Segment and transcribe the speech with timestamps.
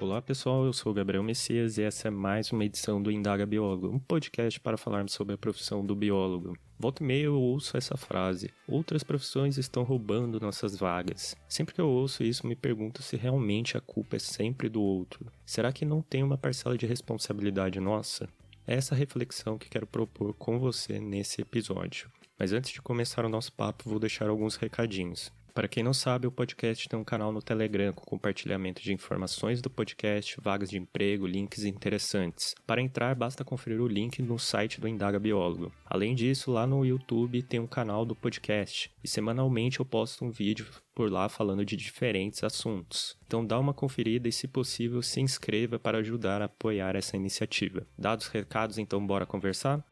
[0.00, 3.44] Olá pessoal, eu sou o Gabriel Messias e essa é mais uma edição do Indaga
[3.44, 6.56] Biólogo, um podcast para falarmos sobre a profissão do biólogo.
[6.78, 11.36] Volta e meia eu ouço essa frase: outras profissões estão roubando nossas vagas.
[11.46, 15.26] Sempre que eu ouço isso, me pergunto se realmente a culpa é sempre do outro.
[15.44, 18.26] Será que não tem uma parcela de responsabilidade nossa?
[18.66, 22.10] É essa reflexão que quero propor com você nesse episódio.
[22.38, 25.30] Mas antes de começar o nosso papo, vou deixar alguns recadinhos.
[25.60, 29.60] Para quem não sabe, o podcast tem um canal no Telegram com compartilhamento de informações
[29.60, 32.54] do podcast, vagas de emprego, links interessantes.
[32.66, 35.70] Para entrar, basta conferir o link no site do Indaga Biólogo.
[35.84, 40.30] Além disso, lá no YouTube tem um canal do podcast e semanalmente eu posto um
[40.30, 43.18] vídeo por lá falando de diferentes assuntos.
[43.26, 47.86] Então dá uma conferida e, se possível, se inscreva para ajudar a apoiar essa iniciativa.
[47.98, 49.84] Dados os recados, então bora conversar?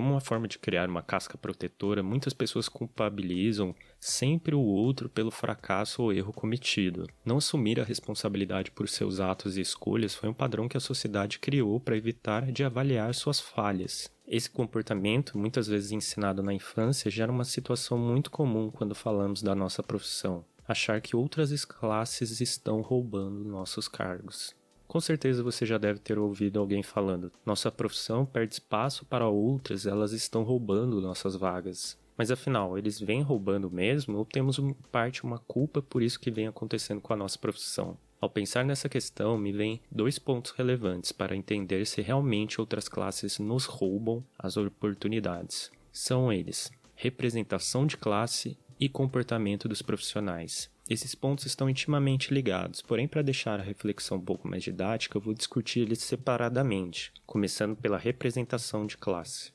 [0.00, 5.30] Como uma forma de criar uma casca protetora, muitas pessoas culpabilizam sempre o outro pelo
[5.30, 7.06] fracasso ou erro cometido.
[7.22, 11.38] Não assumir a responsabilidade por seus atos e escolhas foi um padrão que a sociedade
[11.38, 14.10] criou para evitar de avaliar suas falhas.
[14.26, 19.54] Esse comportamento, muitas vezes ensinado na infância, gera uma situação muito comum quando falamos da
[19.54, 20.46] nossa profissão.
[20.66, 24.58] Achar que outras classes estão roubando nossos cargos.
[24.90, 29.86] Com certeza você já deve ter ouvido alguém falando: nossa profissão perde espaço para outras,
[29.86, 31.96] elas estão roubando nossas vagas.
[32.16, 36.28] Mas afinal, eles vêm roubando mesmo ou temos em parte uma culpa por isso que
[36.28, 37.96] vem acontecendo com a nossa profissão?
[38.20, 43.38] Ao pensar nessa questão, me vêm dois pontos relevantes para entender se realmente outras classes
[43.38, 45.70] nos roubam as oportunidades.
[45.92, 50.68] São eles: representação de classe e comportamento dos profissionais.
[50.90, 55.20] Esses pontos estão intimamente ligados, porém, para deixar a reflexão um pouco mais didática, eu
[55.20, 59.52] vou discutir eles separadamente, começando pela representação de classe.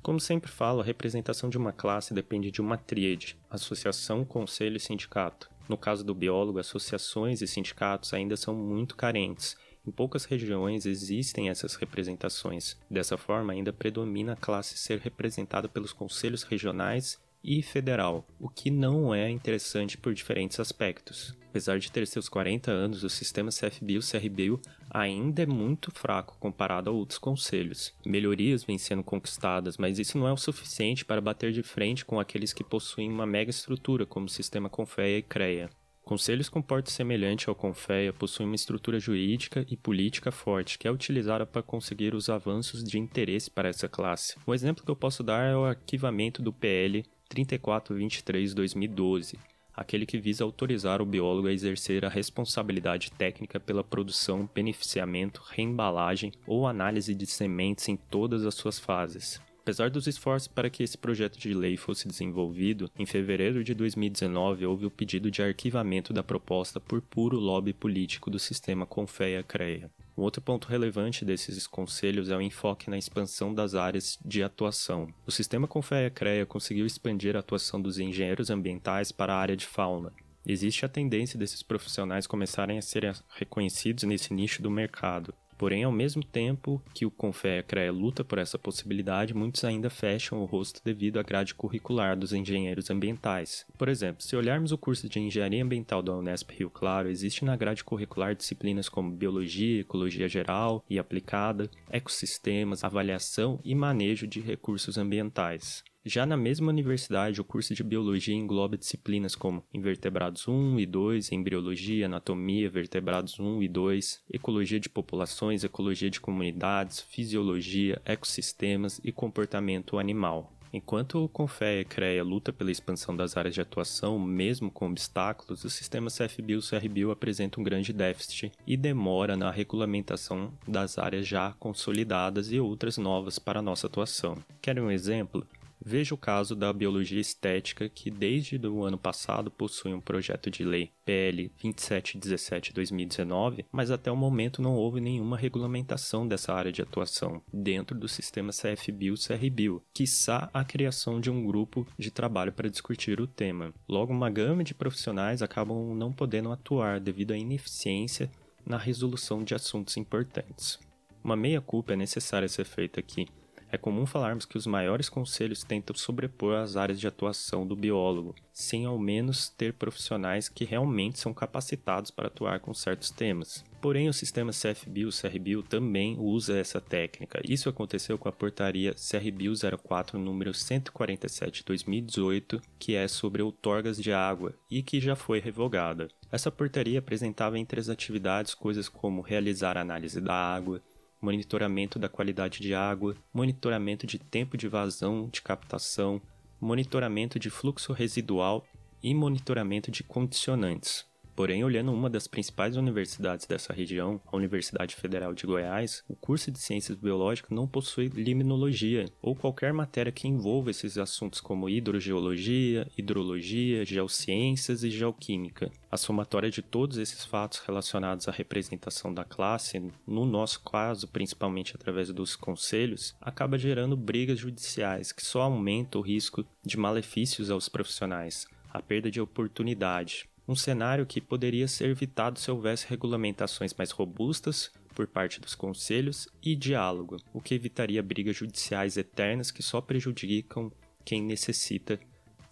[0.00, 4.80] Como sempre falo, a representação de uma classe depende de uma tríade: associação, conselho e
[4.80, 5.50] sindicato.
[5.68, 9.56] No caso do biólogo, associações e sindicatos ainda são muito carentes
[9.86, 12.76] em poucas regiões existem essas representações.
[12.90, 18.70] Dessa forma, ainda predomina a classe ser representada pelos conselhos regionais e federal, o que
[18.70, 21.36] não é interessante por diferentes aspectos.
[21.50, 26.92] Apesar de ter seus 40 anos, o sistema CFBio-CRBio ainda é muito fraco comparado a
[26.92, 27.92] outros conselhos.
[28.06, 32.18] Melhorias vêm sendo conquistadas, mas isso não é o suficiente para bater de frente com
[32.18, 35.68] aqueles que possuem uma mega estrutura, como o sistema Confeia e CREA.
[36.04, 40.90] Conselhos com porte semelhante ao Confeia possuem uma estrutura jurídica e política forte, que é
[40.90, 44.34] utilizada para conseguir os avanços de interesse para essa classe.
[44.46, 49.38] Um exemplo que eu posso dar é o arquivamento do PL 3423-2012,
[49.72, 56.32] aquele que visa autorizar o biólogo a exercer a responsabilidade técnica pela produção, beneficiamento, reembalagem
[56.46, 59.40] ou análise de sementes em todas as suas fases.
[59.62, 64.66] Apesar dos esforços para que esse projeto de lei fosse desenvolvido, em fevereiro de 2019
[64.66, 69.88] houve o pedido de arquivamento da proposta por puro lobby político do sistema Confeia-CREA.
[70.18, 75.14] Um outro ponto relevante desses conselhos é o enfoque na expansão das áreas de atuação.
[75.24, 80.12] O sistema Confeia-CREA conseguiu expandir a atuação dos engenheiros ambientais para a área de fauna,
[80.44, 85.32] Existe a tendência desses profissionais começarem a serem reconhecidos nesse nicho do mercado.
[85.62, 90.42] Porém, ao mesmo tempo que o Confea CREA luta por essa possibilidade, muitos ainda fecham
[90.42, 93.64] o rosto devido à grade curricular dos engenheiros ambientais.
[93.78, 97.54] Por exemplo, se olharmos o curso de Engenharia Ambiental da Unesp Rio Claro, existe na
[97.54, 104.98] grade curricular disciplinas como Biologia, Ecologia Geral e Aplicada, Ecossistemas, Avaliação e Manejo de Recursos
[104.98, 105.84] Ambientais.
[106.04, 111.30] Já na mesma universidade, o curso de biologia engloba disciplinas como invertebrados 1 e 2,
[111.30, 119.12] embriologia, anatomia, vertebrados 1 e 2, ecologia de populações, ecologia de comunidades, fisiologia, ecossistemas e
[119.12, 120.52] comportamento animal.
[120.72, 125.62] Enquanto o Confé e CREA luta pela expansão das áreas de atuação, mesmo com obstáculos,
[125.62, 131.28] o sistema CFBio e CRBio apresenta um grande déficit e demora na regulamentação das áreas
[131.28, 134.36] já consolidadas e outras novas para a nossa atuação.
[134.60, 135.46] Querem um exemplo?
[135.84, 140.62] Veja o caso da biologia estética, que desde o ano passado possui um projeto de
[140.64, 147.42] lei PL 2717-2019, mas até o momento não houve nenhuma regulamentação dessa área de atuação
[147.52, 153.26] dentro do sistema CFBio-CRBio, quiçá a criação de um grupo de trabalho para discutir o
[153.26, 153.74] tema.
[153.88, 158.30] Logo, uma gama de profissionais acabam não podendo atuar devido à ineficiência
[158.64, 160.78] na resolução de assuntos importantes.
[161.24, 163.26] Uma meia-culpa é necessária ser feita aqui
[163.72, 168.34] é comum falarmos que os maiores conselhos tentam sobrepor as áreas de atuação do biólogo,
[168.52, 173.64] sem ao menos ter profissionais que realmente são capacitados para atuar com certos temas.
[173.80, 177.40] Porém, o sistema CFBio CRBio também usa essa técnica.
[177.48, 184.54] Isso aconteceu com a portaria CRBio 04 número 147/2018, que é sobre outorgas de água
[184.70, 186.08] e que já foi revogada.
[186.30, 190.80] Essa portaria apresentava entre as atividades coisas como realizar análise da água,
[191.22, 196.20] monitoramento da qualidade de água, monitoramento de tempo de vazão de captação,
[196.60, 198.66] monitoramento de fluxo residual
[199.00, 201.11] e monitoramento de condicionantes.
[201.42, 206.52] Porém, olhando uma das principais universidades dessa região, a Universidade Federal de Goiás, o curso
[206.52, 212.86] de Ciências Biológicas não possui limnologia ou qualquer matéria que envolva esses assuntos como hidrogeologia,
[212.96, 215.68] hidrologia, geociências e geoquímica.
[215.90, 221.74] A somatória de todos esses fatos relacionados à representação da classe, no nosso caso, principalmente
[221.74, 227.68] através dos conselhos, acaba gerando brigas judiciais que só aumentam o risco de malefícios aos
[227.68, 233.90] profissionais, a perda de oportunidade, um cenário que poderia ser evitado se houvesse regulamentações mais
[233.90, 239.80] robustas por parte dos conselhos e diálogo, o que evitaria brigas judiciais eternas que só
[239.80, 240.70] prejudicam
[241.04, 241.98] quem necessita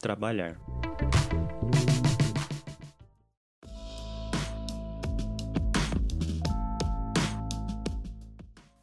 [0.00, 0.58] trabalhar.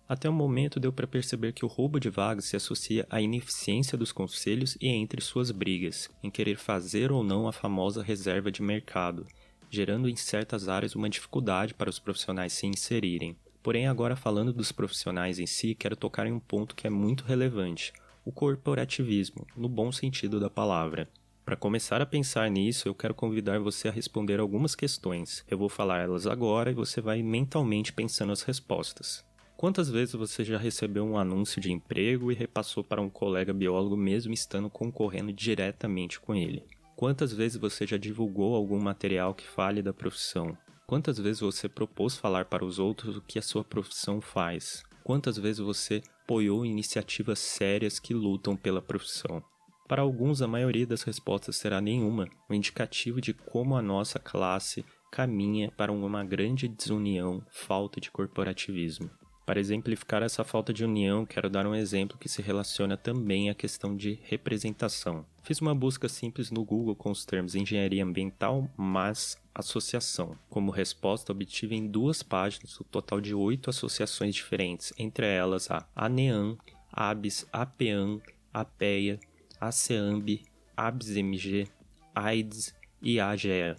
[0.10, 3.98] Até o momento deu para perceber que o roubo de vagas se associa à ineficiência
[3.98, 8.62] dos conselhos e entre suas brigas, em querer fazer ou não a famosa reserva de
[8.62, 9.28] mercado,
[9.70, 13.36] gerando em certas áreas uma dificuldade para os profissionais se inserirem.
[13.62, 17.26] Porém, agora falando dos profissionais em si, quero tocar em um ponto que é muito
[17.26, 17.92] relevante:
[18.24, 21.10] o corporativismo, no bom sentido da palavra.
[21.44, 25.44] Para começar a pensar nisso, eu quero convidar você a responder algumas questões.
[25.50, 29.27] Eu vou falar elas agora e você vai mentalmente pensando as respostas.
[29.58, 33.98] Quantas vezes você já recebeu um anúncio de emprego e repassou para um colega biólogo
[33.98, 36.64] mesmo estando concorrendo diretamente com ele?
[36.96, 40.56] Quantas vezes você já divulgou algum material que fale da profissão?
[40.86, 44.84] Quantas vezes você propôs falar para os outros o que a sua profissão faz?
[45.04, 49.42] Quantas vezes você apoiou iniciativas sérias que lutam pela profissão?
[49.88, 54.86] Para alguns, a maioria das respostas será nenhuma, um indicativo de como a nossa classe
[55.12, 59.10] caminha para uma grande desunião, falta de corporativismo.
[59.48, 63.56] Para exemplificar essa falta de união, quero dar um exemplo que se relaciona também à
[63.56, 65.26] questão de representação.
[65.42, 70.38] Fiz uma busca simples no Google com os termos engenharia ambiental mais associação.
[70.50, 75.88] Como resposta, obtive em duas páginas o total de oito associações diferentes, entre elas a
[75.96, 76.58] ANEAM,
[76.92, 78.22] ABS, APEAM,
[78.54, 79.18] APEA,
[79.62, 80.42] ACEAMB,
[80.76, 81.70] ABSMG,
[82.14, 83.78] AIDS e AGE.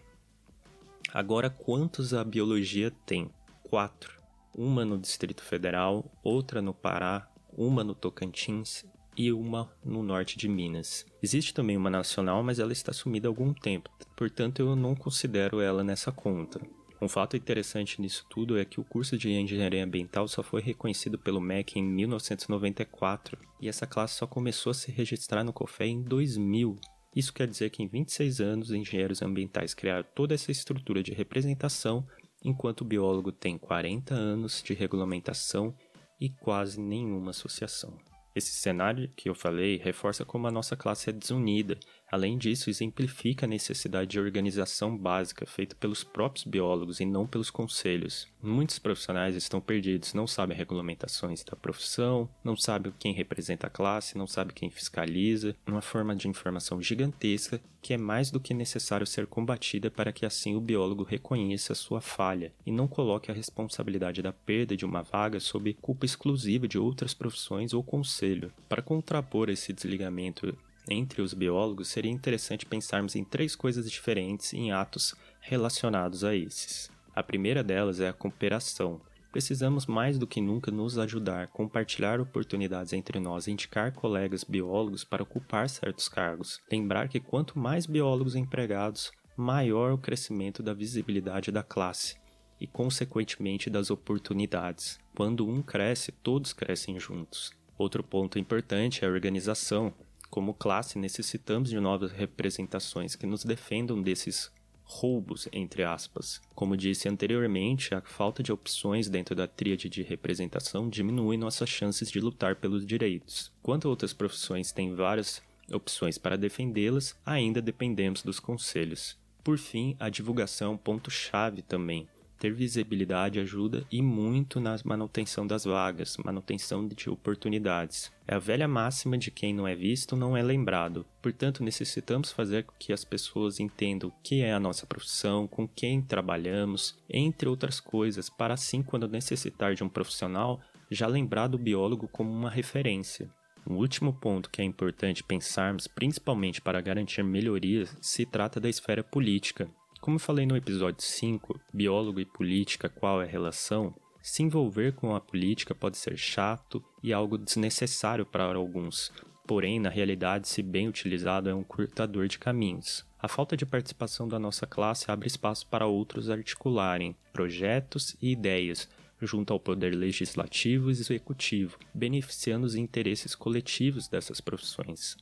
[1.12, 3.30] Agora, quantos a biologia tem?
[3.62, 4.17] Quatro
[4.58, 8.84] uma no Distrito Federal, outra no Pará, uma no Tocantins
[9.16, 11.06] e uma no norte de Minas.
[11.22, 15.60] Existe também uma nacional, mas ela está sumida há algum tempo, portanto eu não considero
[15.60, 16.60] ela nessa conta.
[17.00, 21.16] Um fato interessante nisso tudo é que o curso de engenharia ambiental só foi reconhecido
[21.16, 26.02] pelo MEC em 1994 e essa classe só começou a se registrar no COFE em
[26.02, 26.76] 2000.
[27.14, 32.04] Isso quer dizer que em 26 anos, engenheiros ambientais criaram toda essa estrutura de representação
[32.44, 35.74] enquanto o biólogo tem 40 anos de regulamentação
[36.20, 37.96] e quase nenhuma associação.
[38.34, 41.78] Esse cenário que eu falei reforça como a nossa classe é desunida.
[42.10, 47.50] Além disso, exemplifica a necessidade de organização básica feita pelos próprios biólogos e não pelos
[47.50, 48.26] conselhos.
[48.42, 54.16] Muitos profissionais estão perdidos, não sabem regulamentações da profissão, não sabem quem representa a classe,
[54.16, 59.06] não sabem quem fiscaliza, uma forma de informação gigantesca que é mais do que necessário
[59.06, 64.20] ser combatida para que assim o biólogo reconheça sua falha e não coloque a responsabilidade
[64.20, 68.52] da perda de uma vaga sob culpa exclusiva de outras profissões ou conselho.
[68.68, 70.56] Para contrapor esse desligamento
[70.90, 76.90] entre os biólogos, seria interessante pensarmos em três coisas diferentes em atos relacionados a esses.
[77.14, 79.00] A primeira delas é a cooperação.
[79.30, 85.22] Precisamos mais do que nunca nos ajudar, compartilhar oportunidades entre nós, indicar colegas biólogos para
[85.22, 86.60] ocupar certos cargos.
[86.70, 92.16] Lembrar que quanto mais biólogos empregados, maior o crescimento da visibilidade da classe
[92.60, 94.98] e, consequentemente, das oportunidades.
[95.14, 97.52] Quando um cresce, todos crescem juntos.
[97.76, 99.94] Outro ponto importante é a organização.
[100.30, 104.50] Como classe, necessitamos de novas representações que nos defendam desses
[104.84, 106.40] roubos, entre aspas.
[106.54, 112.10] Como disse anteriormente, a falta de opções dentro da tríade de representação diminui nossas chances
[112.10, 113.52] de lutar pelos direitos.
[113.62, 115.42] Quanto outras profissões têm várias
[115.72, 119.16] opções para defendê-las, ainda dependemos dos conselhos.
[119.44, 122.08] Por fim, a divulgação é um ponto-chave também
[122.38, 128.12] ter visibilidade ajuda e muito na manutenção das vagas, manutenção de oportunidades.
[128.26, 131.06] É a velha máxima de quem não é visto não é lembrado.
[131.20, 135.66] Portanto, necessitamos fazer com que as pessoas entendam o que é a nossa profissão, com
[135.66, 141.58] quem trabalhamos, entre outras coisas, para assim, quando necessitar de um profissional, já lembrar do
[141.58, 143.30] biólogo como uma referência.
[143.68, 149.04] Um último ponto que é importante pensarmos, principalmente para garantir melhorias, se trata da esfera
[149.04, 149.70] política.
[150.00, 153.94] Como falei no episódio 5, biólogo e política, qual é a relação?
[154.22, 159.12] Se envolver com a política pode ser chato e algo desnecessário para alguns,
[159.46, 163.04] porém, na realidade, se bem utilizado, é um curtador de caminhos.
[163.18, 168.88] A falta de participação da nossa classe abre espaço para outros articularem projetos e ideias
[169.20, 175.16] junto ao poder legislativo e executivo, beneficiando os interesses coletivos dessas profissões.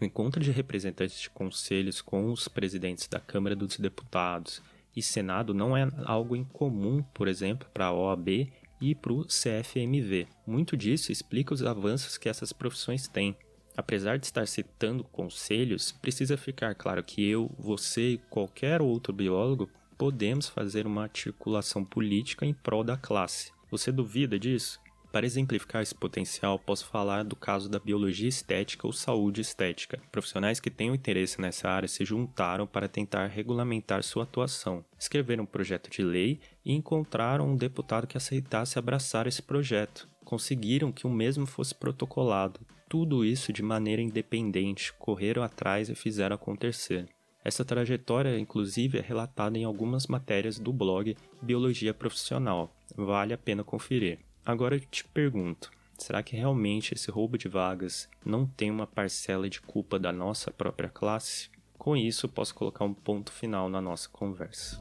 [0.00, 4.62] O encontro de representantes de conselhos com os presidentes da Câmara dos Deputados
[4.94, 8.48] e Senado não é algo incomum, por exemplo, para a OAB
[8.80, 10.28] e para o CFMV.
[10.46, 13.36] Muito disso explica os avanços que essas profissões têm.
[13.76, 19.68] Apesar de estar citando conselhos, precisa ficar claro que eu, você e qualquer outro biólogo
[19.96, 23.52] podemos fazer uma articulação política em prol da classe.
[23.70, 24.80] Você duvida disso?
[25.10, 30.00] Para exemplificar esse potencial, posso falar do caso da biologia estética ou saúde estética.
[30.12, 35.46] Profissionais que tenham interesse nessa área se juntaram para tentar regulamentar sua atuação, escreveram um
[35.46, 40.06] projeto de lei e encontraram um deputado que aceitasse abraçar esse projeto.
[40.24, 42.60] Conseguiram que o mesmo fosse protocolado.
[42.86, 47.08] Tudo isso de maneira independente, correram atrás e fizeram acontecer.
[47.42, 52.74] Essa trajetória, inclusive, é relatada em algumas matérias do blog Biologia Profissional.
[52.94, 54.18] Vale a pena conferir.
[54.48, 59.46] Agora eu te pergunto: será que realmente esse roubo de vagas não tem uma parcela
[59.46, 61.50] de culpa da nossa própria classe?
[61.76, 64.80] Com isso, posso colocar um ponto final na nossa conversa.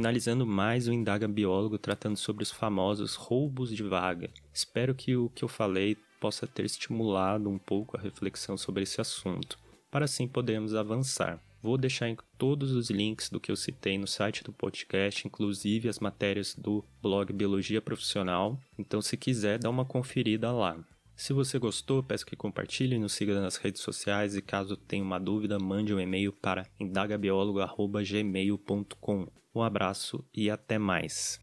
[0.00, 4.30] Finalizando mais o Indaga Biólogo tratando sobre os famosos roubos de vaga.
[4.50, 8.98] Espero que o que eu falei possa ter estimulado um pouco a reflexão sobre esse
[8.98, 9.58] assunto,
[9.90, 11.38] para assim podermos avançar.
[11.62, 15.98] Vou deixar todos os links do que eu citei no site do podcast, inclusive as
[15.98, 18.58] matérias do blog Biologia Profissional.
[18.78, 20.78] Então, se quiser, dá uma conferida lá.
[21.20, 25.20] Se você gostou, peço que compartilhe, nos siga nas redes sociais e caso tenha uma
[25.20, 29.26] dúvida, mande um e-mail para indagabiólogo.gmail.com.
[29.54, 31.38] Um abraço e até mais.